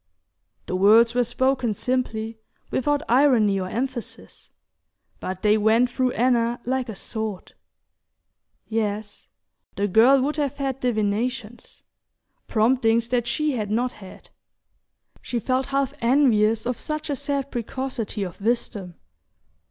The 0.65 0.75
words 0.75 1.13
were 1.13 1.23
spoken 1.23 1.75
simply, 1.75 2.39
without 2.71 3.03
irony 3.07 3.59
or 3.59 3.69
emphasis; 3.69 4.49
but 5.19 5.43
they 5.43 5.59
went 5.59 5.91
through 5.91 6.13
Anna 6.13 6.59
like 6.65 6.89
a 6.89 6.95
sword. 6.95 7.53
Yes, 8.67 9.27
the 9.75 9.87
girl 9.87 10.19
would 10.21 10.37
have 10.37 10.57
had 10.57 10.79
divinations, 10.79 11.83
promptings 12.47 13.09
that 13.09 13.27
she 13.27 13.51
had 13.51 13.69
not 13.69 13.91
had! 13.91 14.31
She 15.21 15.37
felt 15.39 15.67
half 15.67 15.93
envious 16.01 16.65
of 16.65 16.79
such 16.79 17.07
a 17.11 17.15
sad 17.15 17.51
precocity 17.51 18.23
of 18.23 18.41
wisdom. 18.41 18.95